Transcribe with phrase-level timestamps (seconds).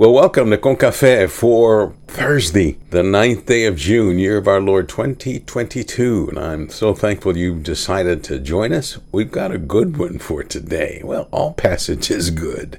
[0.00, 4.88] Well, welcome to Concafe for Thursday, the 9th day of June, year of our Lord
[4.88, 6.28] 2022.
[6.30, 8.98] And I'm so thankful you decided to join us.
[9.12, 11.02] We've got a good one for today.
[11.04, 12.78] Well, all passage is good.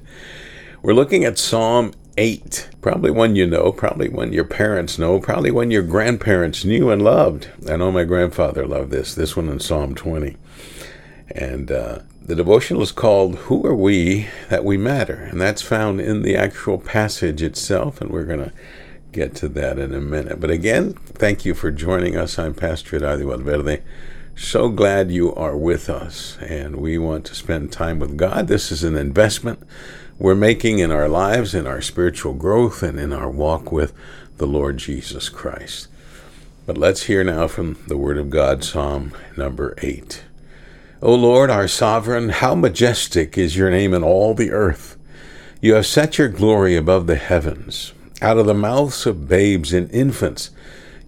[0.82, 5.52] We're looking at Psalm 8, probably one you know, probably one your parents know, probably
[5.52, 7.48] one your grandparents knew and loved.
[7.70, 10.36] I know oh, my grandfather loved this, this one in Psalm 20.
[11.34, 15.14] And uh, the devotional is called Who Are We That We Matter?
[15.30, 18.00] And that's found in the actual passage itself.
[18.00, 18.52] And we're going to
[19.12, 20.40] get to that in a minute.
[20.40, 22.38] But again, thank you for joining us.
[22.38, 23.82] I'm Pastor Adadio Valverde.
[24.36, 26.36] So glad you are with us.
[26.40, 28.48] And we want to spend time with God.
[28.48, 29.62] This is an investment
[30.18, 33.94] we're making in our lives, in our spiritual growth, and in our walk with
[34.36, 35.88] the Lord Jesus Christ.
[36.66, 40.22] But let's hear now from the Word of God, Psalm number 8.
[41.04, 44.96] O Lord, our sovereign, how majestic is your name in all the earth.
[45.60, 47.92] You have set your glory above the heavens.
[48.20, 50.50] Out of the mouths of babes and infants,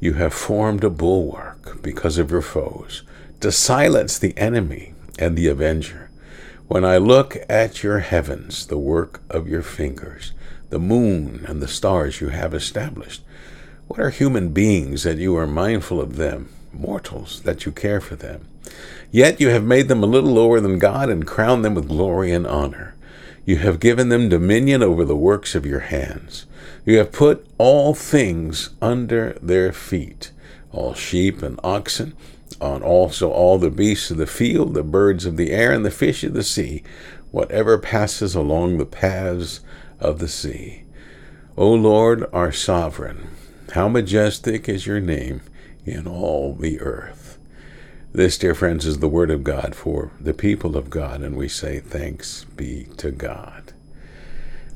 [0.01, 3.05] you have formed a bulwark because of your foes,
[3.39, 6.11] to silence the enemy and the avenger.
[6.67, 10.33] When I look at your heavens, the work of your fingers,
[10.71, 13.23] the moon and the stars you have established,
[13.87, 18.17] what are human beings that you are mindful of them, mortals that you care for
[18.17, 18.47] them?
[19.11, 22.33] Yet you have made them a little lower than God and crowned them with glory
[22.33, 22.95] and honor.
[23.45, 26.47] You have given them dominion over the works of your hands.
[26.85, 30.33] You have put all things under their feet,
[30.73, 32.17] all sheep and oxen,
[32.61, 35.91] on also all the beasts of the field, the birds of the air, and the
[35.91, 36.83] fish of the sea,
[37.31, 39.61] whatever passes along the paths
[40.01, 40.85] of the sea.
[41.57, 43.29] O Lord, our sovereign,
[43.73, 45.41] how majestic is your name
[45.85, 47.39] in all the earth.
[48.13, 51.49] This, dear friends, is the word of God for the people of God, and we
[51.49, 53.73] say thanks be to God.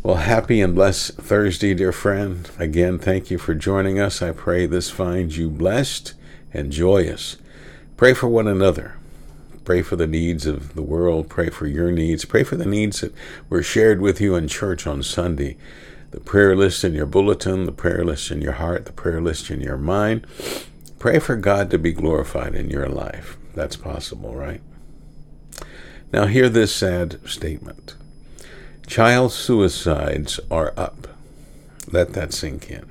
[0.03, 2.51] Well, happy and blessed Thursday, dear friend.
[2.59, 4.23] Again, thank you for joining us.
[4.23, 6.15] I pray this finds you blessed
[6.53, 7.37] and joyous.
[7.97, 8.97] Pray for one another.
[9.65, 11.29] Pray for the needs of the world.
[11.29, 12.25] Pray for your needs.
[12.25, 13.13] Pray for the needs that
[13.51, 15.57] were shared with you in church on Sunday.
[16.11, 19.51] The prayer list in your bulletin, the prayer list in your heart, the prayer list
[19.51, 20.27] in your mind.
[20.99, 23.37] Pray for God to be glorified in your life.
[23.55, 24.61] That's possible, right?
[26.13, 27.95] Now, hear this sad statement
[28.87, 31.09] Child suicides are up.
[31.93, 32.89] Let that sink in.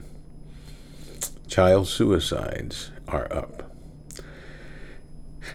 [1.48, 3.72] Child suicides are up.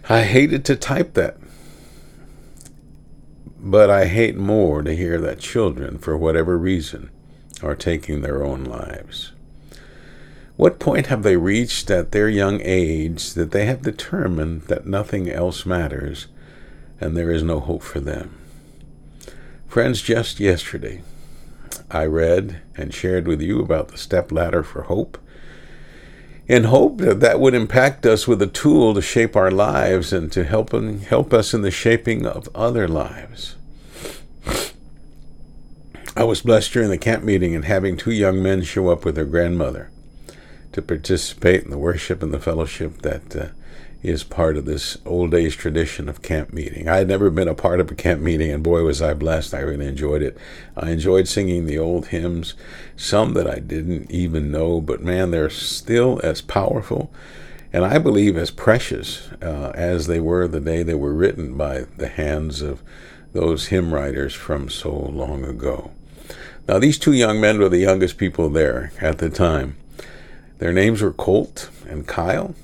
[0.09, 1.37] I hated to type that,
[3.57, 7.09] but I hate more to hear that children, for whatever reason,
[7.61, 9.31] are taking their own lives.
[10.55, 15.29] What point have they reached at their young age that they have determined that nothing
[15.29, 16.27] else matters
[17.01, 18.37] and there is no hope for them?
[19.67, 21.01] Friends, just yesterday,
[21.89, 25.17] I read and shared with you about the step ladder for hope
[26.47, 30.31] in hope that that would impact us with a tool to shape our lives and
[30.33, 30.71] to help,
[31.03, 33.55] help us in the shaping of other lives.
[36.15, 39.15] I was blessed during the camp meeting in having two young men show up with
[39.15, 39.89] their grandmother
[40.73, 43.47] to participate in the worship and the fellowship that uh,
[44.01, 46.89] is part of this old days tradition of camp meeting.
[46.89, 49.53] I had never been a part of a camp meeting, and boy, was I blessed.
[49.53, 50.37] I really enjoyed it.
[50.75, 52.53] I enjoyed singing the old hymns,
[52.97, 57.13] some that I didn't even know, but man, they're still as powerful
[57.73, 61.85] and I believe as precious uh, as they were the day they were written by
[61.97, 62.83] the hands of
[63.33, 65.89] those hymn writers from so long ago.
[66.67, 69.75] Now, these two young men were the youngest people there at the time.
[70.59, 72.55] Their names were Colt and Kyle,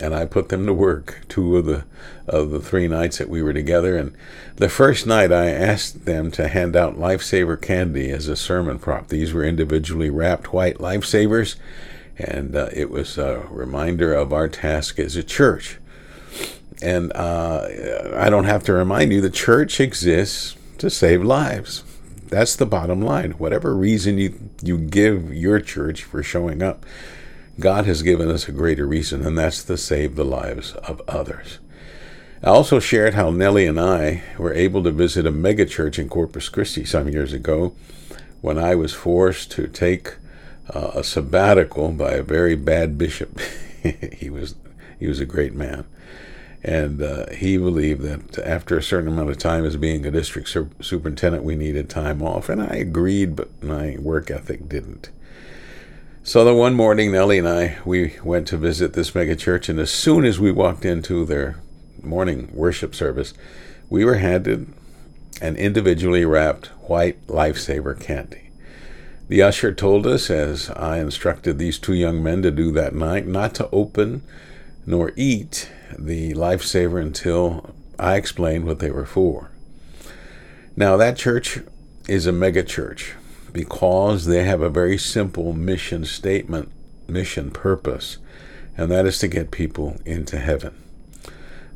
[0.00, 1.84] and I put them to work two of the
[2.26, 3.96] of the three nights that we were together.
[3.96, 4.14] And
[4.56, 9.08] the first night, I asked them to hand out lifesaver candy as a sermon prop.
[9.08, 11.56] These were individually wrapped white lifesavers,
[12.18, 15.78] and uh, it was a reminder of our task as a church.
[16.80, 17.68] And uh,
[18.16, 21.84] I don't have to remind you, the church exists to save lives.
[22.32, 23.32] That's the bottom line.
[23.32, 26.86] Whatever reason you, you give your church for showing up,
[27.60, 31.58] God has given us a greater reason, and that's to save the lives of others.
[32.42, 36.48] I also shared how Nellie and I were able to visit a megachurch in Corpus
[36.48, 37.74] Christi some years ago
[38.40, 40.14] when I was forced to take
[40.74, 43.38] uh, a sabbatical by a very bad bishop.
[44.14, 44.54] he was
[44.98, 45.84] he was a great man,
[46.64, 50.56] and uh, he believed that after a certain amount of time as being a district
[50.80, 55.10] superintendent, we needed time off, and I agreed, but my work ethic didn't.
[56.22, 59.90] So the one morning, Nellie and I, we went to visit this megachurch, and as
[59.90, 61.58] soon as we walked into their
[62.00, 63.34] morning worship service,
[63.90, 64.72] we were handed
[65.40, 68.50] an individually wrapped white lifesaver candy.
[69.26, 73.26] The usher told us, as I instructed these two young men to do that night,
[73.26, 74.22] not to open
[74.86, 79.50] nor eat the lifesaver until I explained what they were for.
[80.76, 81.60] Now, that church
[82.08, 83.14] is a mega church
[83.52, 86.70] because they have a very simple mission statement,
[87.06, 88.18] mission purpose,
[88.76, 90.74] and that is to get people into heaven.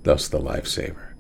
[0.03, 1.13] Thus, the lifesaver.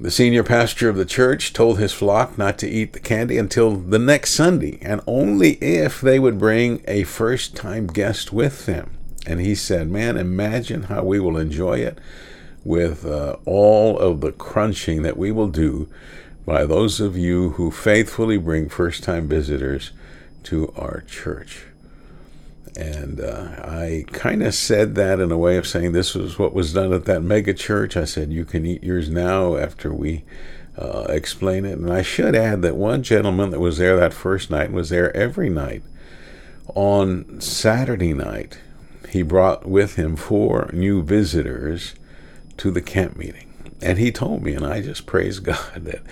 [0.00, 3.76] The senior pastor of the church told his flock not to eat the candy until
[3.76, 8.97] the next Sunday, and only if they would bring a first time guest with them.
[9.28, 11.98] And he said, Man, imagine how we will enjoy it
[12.64, 15.86] with uh, all of the crunching that we will do
[16.46, 19.92] by those of you who faithfully bring first time visitors
[20.44, 21.64] to our church.
[22.74, 26.54] And uh, I kind of said that in a way of saying this was what
[26.54, 27.98] was done at that mega church.
[27.98, 30.24] I said, You can eat yours now after we
[30.78, 31.76] uh, explain it.
[31.76, 35.14] And I should add that one gentleman that was there that first night was there
[35.14, 35.82] every night.
[36.74, 38.58] On Saturday night,
[39.10, 41.94] he brought with him four new visitors
[42.58, 43.46] to the camp meeting.
[43.80, 46.02] And he told me, and I just praise God that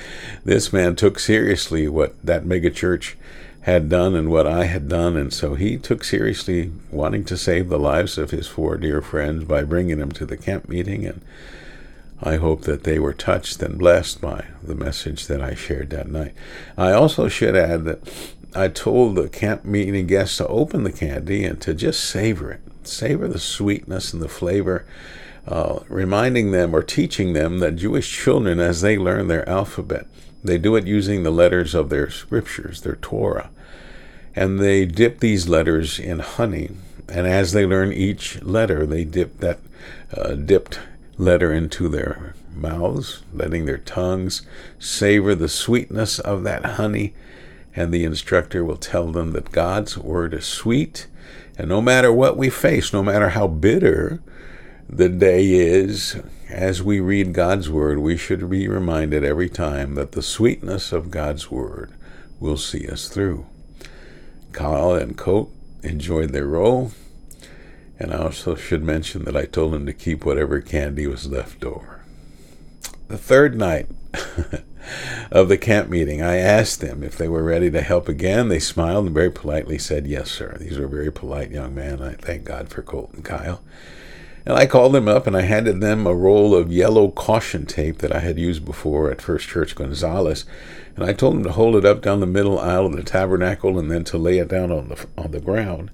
[0.45, 3.17] this man took seriously what that mega church
[3.63, 5.17] had done and what I had done.
[5.17, 9.45] And so he took seriously wanting to save the lives of his four dear friends
[9.45, 11.05] by bringing them to the camp meeting.
[11.05, 11.21] And
[12.23, 16.09] I hope that they were touched and blessed by the message that I shared that
[16.09, 16.35] night.
[16.79, 18.09] I also should add that
[18.55, 22.61] I told the camp meeting guests to open the candy and to just savor it,
[22.85, 24.87] savor the sweetness and the flavor.
[25.47, 30.07] Uh, reminding them or teaching them that Jewish children, as they learn their alphabet,
[30.43, 33.51] they do it using the letters of their scriptures, their Torah
[34.37, 36.71] and they dip these letters in honey.
[37.09, 39.59] And as they learn each letter, they dip that
[40.15, 40.79] uh, dipped
[41.17, 44.43] letter into their mouths, letting their tongues
[44.79, 47.15] savor the sweetness of that honey.
[47.77, 51.07] And the instructor will tell them that God's word is sweet.
[51.59, 54.23] And no matter what we face, no matter how bitter
[54.89, 56.17] the day is,
[56.49, 61.11] as we read God's word, we should be reminded every time that the sweetness of
[61.11, 61.93] God's word
[62.41, 63.47] will see us through.
[64.53, 65.53] Kyle and Colt
[65.83, 66.93] enjoyed their role.
[67.99, 71.65] And I also should mention that I told them to keep whatever candy was left
[71.65, 72.01] over.
[73.09, 73.89] The third night
[75.31, 78.49] of the camp meeting, I asked them if they were ready to help again.
[78.49, 80.57] They smiled and very politely said, Yes, sir.
[80.59, 82.03] These were very polite young men.
[82.03, 83.63] I thank God for Colt and Kyle.
[84.47, 87.99] And I called them up and I handed them a roll of yellow caution tape
[87.99, 90.45] that I had used before at First Church Gonzales.
[90.95, 93.77] And I told them to hold it up down the middle aisle of the tabernacle
[93.77, 95.91] and then to lay it down on the, on the ground.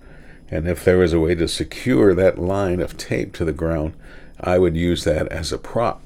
[0.50, 3.94] And if there was a way to secure that line of tape to the ground,
[4.38, 6.02] I would use that as a prop.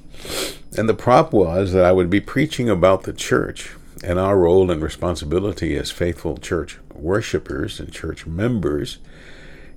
[0.77, 3.75] And the prop was that I would be preaching about the church
[4.05, 8.99] and our role and responsibility as faithful church worshipers and church members.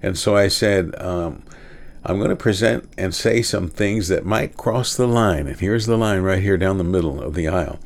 [0.01, 1.43] And so I said, um,
[2.03, 5.47] I'm going to present and say some things that might cross the line.
[5.47, 7.79] And here's the line right here down the middle of the aisle.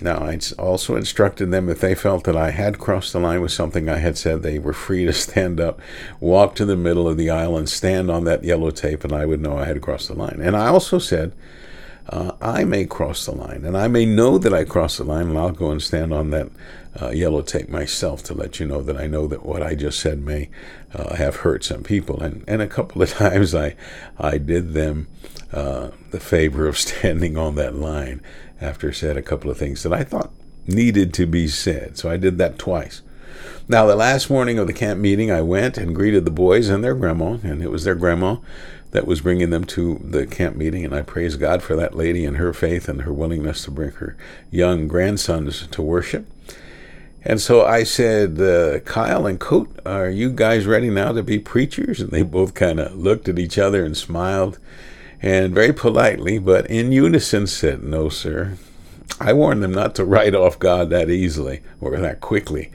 [0.00, 3.52] Now, I also instructed them if they felt that I had crossed the line with
[3.52, 5.80] something I had said, they were free to stand up,
[6.20, 9.26] walk to the middle of the aisle, and stand on that yellow tape, and I
[9.26, 10.40] would know I had crossed the line.
[10.40, 11.32] And I also said,
[12.10, 15.28] uh, I may cross the line, and I may know that I crossed the line,
[15.28, 16.48] and I'll go and stand on that
[17.00, 20.00] uh, yellow tape myself to let you know that I know that what I just
[20.00, 20.50] said may
[20.92, 22.20] uh, have hurt some people.
[22.20, 23.76] And, and a couple of times I,
[24.18, 25.06] I did them
[25.52, 28.20] uh, the favor of standing on that line
[28.60, 30.32] after said a couple of things that I thought
[30.66, 31.96] needed to be said.
[31.96, 33.02] So I did that twice.
[33.68, 36.82] Now, the last morning of the camp meeting, I went and greeted the boys and
[36.82, 38.36] their grandma, and it was their grandma
[38.90, 40.84] that was bringing them to the camp meeting.
[40.84, 43.92] And I praise God for that lady and her faith and her willingness to bring
[43.92, 44.16] her
[44.50, 46.26] young grandsons to worship.
[47.22, 51.38] And so I said, uh, Kyle and Colt, are you guys ready now to be
[51.38, 52.00] preachers?
[52.00, 54.58] And they both kind of looked at each other and smiled
[55.22, 58.56] and very politely, but in unison said, No, sir.
[59.20, 62.70] I warned them not to write off God that easily or that quickly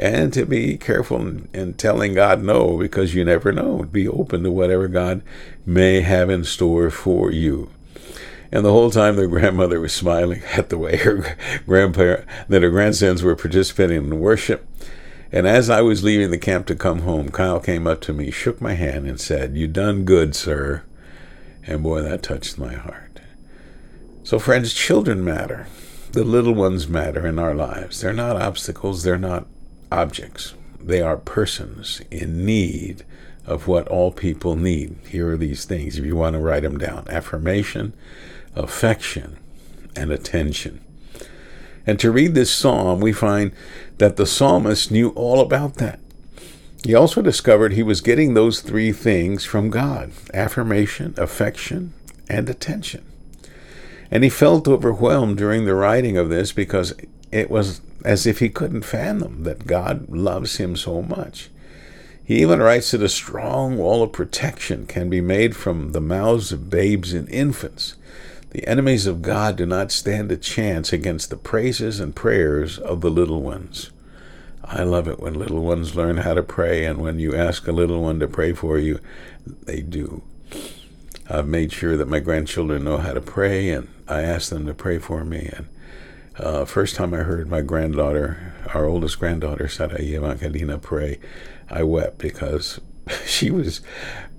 [0.00, 3.82] and to be careful in, in, telling God no because you never know.
[3.82, 5.20] Be open to whatever God
[5.66, 7.68] may have in store for you.
[8.50, 12.70] And the whole time, their grandmother was smiling at the way her grandparent, that her
[12.70, 14.66] grandsons were participating in worship.
[15.30, 18.30] And as I was leaving the camp to come home, Kyle came up to me,
[18.30, 20.82] shook my hand, and said, "You done good, sir."
[21.66, 23.20] And boy, that touched my heart.
[24.24, 25.68] So, friends, children matter.
[26.12, 28.00] The little ones matter in our lives.
[28.00, 29.04] They're not obstacles.
[29.04, 29.46] They're not
[29.90, 30.54] objects.
[30.80, 33.04] They are persons in need
[33.46, 34.96] of what all people need.
[35.08, 37.94] Here are these things, if you want to write them down affirmation,
[38.54, 39.38] affection,
[39.96, 40.80] and attention.
[41.86, 43.52] And to read this psalm, we find
[43.98, 45.98] that the psalmist knew all about that.
[46.84, 51.92] He also discovered he was getting those three things from God affirmation, affection,
[52.28, 53.04] and attention.
[54.10, 56.94] And he felt overwhelmed during the writing of this because
[57.32, 61.50] it was as if he couldn't fathom that God loves him so much.
[62.24, 66.52] He even writes that a strong wall of protection can be made from the mouths
[66.52, 67.96] of babes and infants.
[68.50, 73.00] The enemies of God do not stand a chance against the praises and prayers of
[73.00, 73.90] the little ones.
[74.64, 77.72] I love it when little ones learn how to pray, and when you ask a
[77.72, 79.00] little one to pray for you,
[79.44, 80.22] they do.
[81.28, 84.74] I've made sure that my grandchildren know how to pray, and I ask them to
[84.74, 85.50] pray for me.
[85.52, 85.66] And
[86.40, 91.18] uh, first time I heard my granddaughter, our oldest granddaughter, Saraya Macarena, pray,
[91.68, 92.80] I wept because
[93.26, 93.80] she was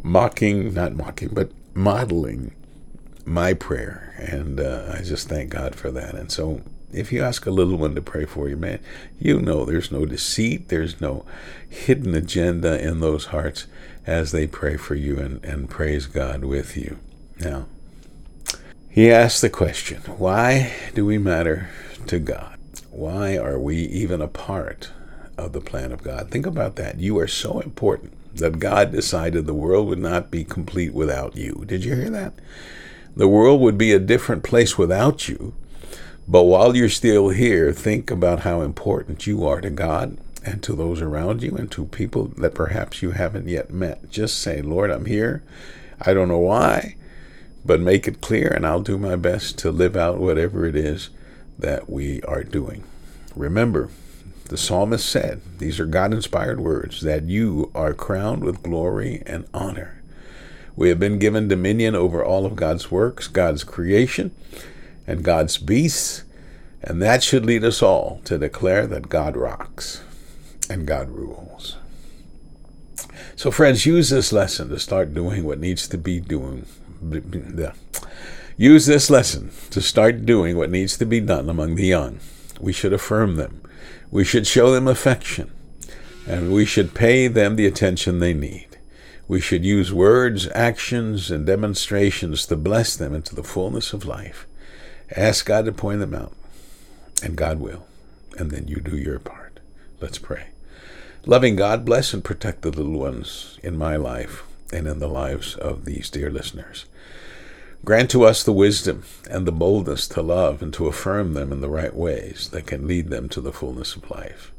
[0.04, 2.54] mocking, not mocking, but modeling
[3.26, 4.14] my prayer.
[4.18, 6.16] And uh, I just thank God for that.
[6.16, 6.62] And so
[6.94, 8.80] if you ask a little one to pray for you, man,
[9.20, 11.26] you know there's no deceit, there's no
[11.68, 13.68] hidden agenda in those hearts
[14.06, 17.00] as they pray for you and, and praise God with you.
[17.40, 17.66] Now,
[18.90, 21.70] he asked the question why do we matter
[22.08, 22.58] to God?
[22.90, 24.92] Why are we even a part
[25.38, 26.30] of the plan of God?
[26.30, 27.00] Think about that.
[27.00, 31.64] You are so important that God decided the world would not be complete without you.
[31.66, 32.34] Did you hear that?
[33.16, 35.54] The world would be a different place without you
[36.28, 40.74] but while you're still here, think about how important you are to God and to
[40.74, 44.10] those around you and to people that perhaps you haven't yet met.
[44.10, 45.44] Just say, Lord, I'm here.
[46.00, 46.96] I don't know why,
[47.66, 51.10] but make it clear, and I'll do my best to live out whatever it is
[51.62, 52.84] that we are doing.
[53.36, 53.90] Remember,
[54.46, 59.48] the psalmist said, these are God inspired words, that you are crowned with glory and
[59.54, 60.02] honor.
[60.76, 64.32] We have been given dominion over all of God's works, God's creation
[65.08, 66.24] and God's beasts,
[66.84, 70.04] and that should lead us all to declare that God rocks
[70.70, 71.78] and God rules.
[73.36, 76.66] So, friends, use this lesson to start doing what needs to be doing.
[78.58, 82.20] Use this lesson to start doing what needs to be done among the young.
[82.60, 83.62] We should affirm them.
[84.12, 85.52] We should show them affection.
[86.28, 88.68] And we should pay them the attention they need.
[89.28, 94.46] We should use words, actions, and demonstrations to bless them into the fullness of life.
[95.16, 96.34] Ask God to point them out,
[97.24, 97.86] and God will.
[98.38, 99.62] And then you do your part.
[100.02, 100.48] Let's pray.
[101.26, 104.44] Loving God, bless and protect the little ones in my life
[104.74, 106.86] and in the lives of these dear listeners.
[107.84, 111.62] Grant to us the wisdom and the boldness to love and to affirm them in
[111.62, 114.52] the right ways that can lead them to the fullness of life.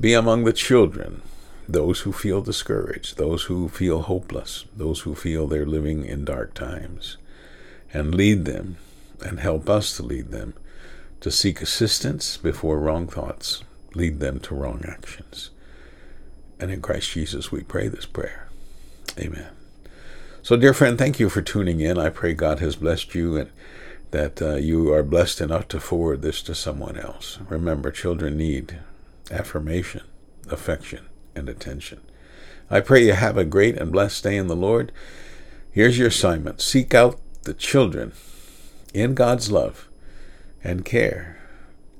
[0.00, 1.22] Be among the children,
[1.68, 6.54] those who feel discouraged, those who feel hopeless, those who feel they're living in dark
[6.54, 7.18] times,
[7.92, 8.76] and lead them
[9.24, 10.54] and help us to lead them
[11.20, 13.62] to seek assistance before wrong thoughts
[13.96, 15.50] lead them to wrong actions.
[16.60, 18.48] And in Christ Jesus, we pray this prayer.
[19.18, 19.55] Amen.
[20.46, 21.98] So, dear friend, thank you for tuning in.
[21.98, 23.50] I pray God has blessed you and
[24.12, 27.40] that uh, you are blessed enough to forward this to someone else.
[27.48, 28.78] Remember, children need
[29.28, 30.02] affirmation,
[30.48, 32.00] affection, and attention.
[32.70, 34.92] I pray you have a great and blessed day in the Lord.
[35.72, 38.12] Here's your assignment seek out the children
[38.94, 39.88] in God's love
[40.62, 41.40] and care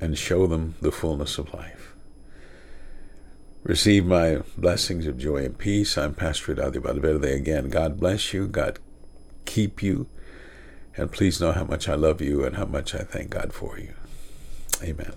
[0.01, 1.86] and show them the fullness of life.
[3.67, 5.99] Receive my blessings of joy and peace.
[5.99, 7.69] I'm Pastor Adi Valverde again.
[7.69, 8.47] God bless you.
[8.47, 8.79] God
[9.45, 10.07] keep you.
[10.97, 13.77] And please know how much I love you and how much I thank God for
[13.77, 13.95] you.
[14.85, 15.15] Amen.